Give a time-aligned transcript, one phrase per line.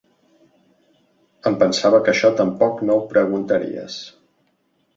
[1.49, 4.03] Em pensava que això tampoc no ho preguntaries!